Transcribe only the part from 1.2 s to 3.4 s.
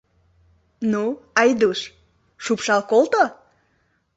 Айдуш, шупшал колто!